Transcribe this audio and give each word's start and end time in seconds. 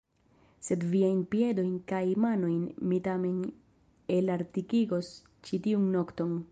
Sed 0.67 0.85
viajn 0.93 1.19
piedojn 1.35 1.69
kaj 1.93 2.01
manojn 2.25 2.65
mi 2.93 3.01
tamen 3.09 3.39
elartikigos 4.19 5.15
ĉi 5.49 5.63
tiun 5.69 5.91
nokton! 5.99 6.39